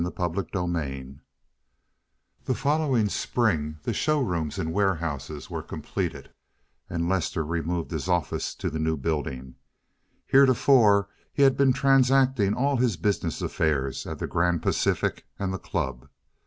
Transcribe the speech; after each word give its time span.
CHAPTER 0.17 0.41
XXXII 0.51 1.17
The 2.45 2.55
following 2.55 3.07
spring 3.07 3.77
the 3.83 3.93
show 3.93 4.19
rooms 4.19 4.57
and 4.57 4.73
warehouse 4.73 5.47
were 5.47 5.61
completed, 5.61 6.31
and 6.89 7.07
Lester 7.07 7.45
removed 7.45 7.91
his 7.91 8.07
office 8.09 8.55
to 8.55 8.71
the 8.71 8.79
new 8.79 8.97
building. 8.97 9.57
Heretofore, 10.25 11.07
he 11.31 11.43
had 11.43 11.55
been 11.55 11.73
transacting 11.73 12.55
all 12.55 12.77
his 12.77 12.97
business 12.97 13.43
affairs 13.43 14.07
at 14.07 14.17
the 14.17 14.25
Grand 14.25 14.63
Pacific 14.63 15.27
and 15.37 15.53
the 15.53 15.59
club. 15.59 16.09